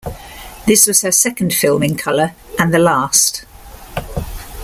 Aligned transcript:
This 0.65 0.87
was 0.87 1.03
her 1.03 1.11
second 1.11 1.53
film 1.53 1.83
in 1.83 1.95
color, 1.95 2.33
and 2.57 2.73
the 2.73 2.79
last. 2.79 3.45